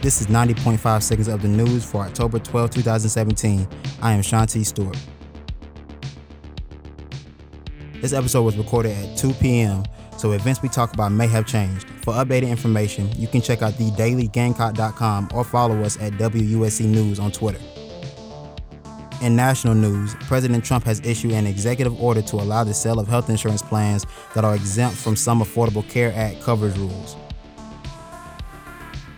This 0.00 0.22
is 0.22 0.28
90.5 0.28 1.02
seconds 1.02 1.28
of 1.28 1.42
the 1.42 1.48
news 1.48 1.84
for 1.84 1.98
October 2.02 2.38
12, 2.38 2.70
2017. 2.70 3.68
I 4.00 4.12
am 4.12 4.22
Shanti 4.22 4.64
Stuart. 4.64 4.96
This 8.00 8.14
episode 8.14 8.42
was 8.42 8.56
recorded 8.56 8.92
at 8.92 9.18
2 9.18 9.34
p.m., 9.34 9.82
so 10.16 10.32
events 10.32 10.62
we 10.62 10.70
talk 10.70 10.94
about 10.94 11.12
may 11.12 11.26
have 11.26 11.46
changed. 11.46 11.86
For 12.02 12.14
updated 12.14 12.48
information, 12.48 13.10
you 13.16 13.28
can 13.28 13.42
check 13.42 13.60
out 13.60 13.74
thedailygamecock.com 13.74 15.28
or 15.34 15.44
follow 15.44 15.82
us 15.82 16.00
at 16.00 16.14
WUSC 16.14 16.86
News 16.86 17.18
on 17.18 17.32
Twitter. 17.32 17.60
In 19.20 19.36
national 19.36 19.74
news, 19.74 20.14
President 20.20 20.64
Trump 20.64 20.84
has 20.84 21.00
issued 21.00 21.32
an 21.32 21.46
executive 21.46 22.00
order 22.02 22.22
to 22.22 22.36
allow 22.36 22.64
the 22.64 22.72
sale 22.72 22.98
of 22.98 23.08
health 23.08 23.28
insurance 23.28 23.60
plans 23.60 24.06
that 24.34 24.42
are 24.42 24.54
exempt 24.54 24.96
from 24.96 25.16
some 25.16 25.40
Affordable 25.40 25.86
Care 25.90 26.14
Act 26.14 26.40
coverage 26.40 26.78
rules. 26.78 27.16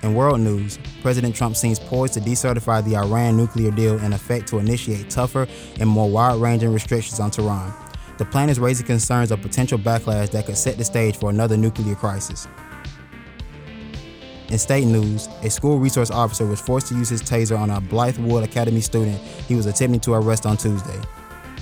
In 0.06 0.14
world 0.14 0.40
news, 0.40 0.78
President 1.02 1.34
Trump 1.34 1.56
seems 1.56 1.80
poised 1.80 2.14
to 2.14 2.20
decertify 2.20 2.84
the 2.84 2.96
Iran 2.96 3.36
nuclear 3.36 3.72
deal 3.72 3.98
in 3.98 4.12
effect 4.12 4.46
to 4.50 4.58
initiate 4.58 5.10
tougher 5.10 5.48
and 5.80 5.90
more 5.90 6.08
wide 6.08 6.40
ranging 6.40 6.72
restrictions 6.72 7.18
on 7.18 7.32
Tehran. 7.32 7.74
The 8.16 8.24
plan 8.24 8.48
is 8.48 8.60
raising 8.60 8.86
concerns 8.86 9.32
of 9.32 9.42
potential 9.42 9.80
backlash 9.80 10.30
that 10.30 10.46
could 10.46 10.56
set 10.56 10.78
the 10.78 10.84
stage 10.84 11.16
for 11.16 11.28
another 11.28 11.56
nuclear 11.56 11.96
crisis. 11.96 12.46
In 14.48 14.58
state 14.58 14.84
news, 14.84 15.28
a 15.42 15.50
school 15.50 15.80
resource 15.80 16.12
officer 16.12 16.46
was 16.46 16.60
forced 16.60 16.86
to 16.86 16.94
use 16.94 17.08
his 17.08 17.20
taser 17.20 17.58
on 17.58 17.70
a 17.70 17.80
Blythewood 17.80 18.44
Academy 18.44 18.82
student 18.82 19.20
he 19.48 19.56
was 19.56 19.66
attempting 19.66 19.98
to 20.02 20.12
arrest 20.14 20.46
on 20.46 20.56
Tuesday. 20.56 21.00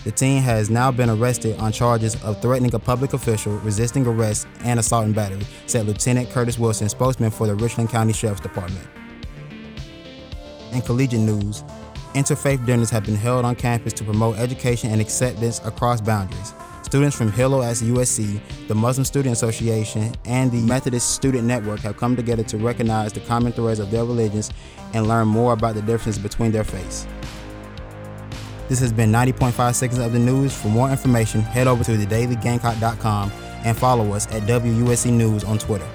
The 0.05 0.13
teen 0.13 0.43
has 0.43 0.69
now 0.69 0.93
been 0.93 1.09
arrested 1.09 1.59
on 1.59 1.73
charges 1.73 2.23
of 2.23 2.43
threatening 2.43 2.75
a 2.75 2.79
public 2.79 3.15
official, 3.15 3.57
resisting 3.61 4.07
arrest, 4.07 4.47
and 4.63 4.79
assault 4.79 5.07
and 5.07 5.15
battery, 5.15 5.47
said 5.67 5.87
Lieutenant 5.87 6.29
Curtis 6.29 6.59
Wilson, 6.59 6.91
spokesman 6.91 7.31
for 7.31 7.47
the 7.47 7.55
Richland 7.55 7.89
County 7.89 8.13
Sheriff's 8.13 8.43
Department. 8.43 8.87
In 10.73 10.83
collegiate 10.83 11.23
news, 11.23 11.65
interfaith 12.13 12.67
dinners 12.67 12.91
have 12.91 13.07
been 13.07 13.17
held 13.17 13.47
on 13.47 13.57
campus 13.57 13.95
to 13.95 14.05
promote 14.05 14.37
education 14.37 14.91
and 14.91 15.01
acceptance 15.01 15.61
across 15.65 16.03
boundaries. 16.03 16.53
Students 16.83 17.17
from 17.17 17.33
Hillel 17.33 17.63
at 17.63 17.77
USC, 17.77 18.41
the 18.69 18.75
Muslim 18.75 19.07
Student 19.07 19.33
Association, 19.33 20.15
and 20.27 20.53
the 20.53 20.61
Methodist 20.61 21.15
Student 21.15 21.45
Network 21.45 21.81
have 21.81 21.97
come 21.97 22.15
together 22.15 22.43
to 22.43 22.59
recognize 22.59 23.15
the 23.15 23.21
common 23.21 23.53
threads 23.53 23.81
of 23.81 23.91
their 23.91 24.05
religions 24.05 24.51
and 24.93 25.09
learn 25.09 25.29
more 25.29 25.55
about 25.55 25.77
the 25.77 25.83
differences 25.83 26.23
between 26.23 26.53
their 26.53 26.63
faiths. 26.63 27.07
This 28.69 28.81
has 28.81 28.93
been 28.93 29.13
90.5 29.13 29.75
seconds 29.75 29.99
of 29.99 30.13
the 30.13 30.19
news. 30.19 30.55
For 30.57 30.69
more 30.69 30.91
information, 30.91 31.43
head 31.43 31.67
over 31.67 31.85
to 31.85 31.93
thedailygamecock.com 31.93 33.33
and 33.65 33.77
follow 33.77 34.13
us 34.13 34.27
at 34.29 34.43
WUSC 34.43 35.11
News 35.13 35.45
on 35.45 35.59
Twitter. 35.59 35.89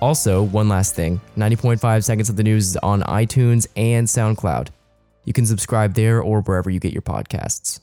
Also, 0.00 0.42
one 0.42 0.68
last 0.68 0.94
thing 0.94 1.20
90.5 1.36 2.04
seconds 2.04 2.28
of 2.28 2.36
the 2.36 2.42
news 2.42 2.68
is 2.68 2.76
on 2.78 3.02
iTunes 3.02 3.66
and 3.76 4.06
SoundCloud. 4.06 4.68
You 5.24 5.32
can 5.32 5.46
subscribe 5.46 5.94
there 5.94 6.20
or 6.20 6.42
wherever 6.42 6.68
you 6.68 6.78
get 6.78 6.92
your 6.92 7.02
podcasts. 7.02 7.80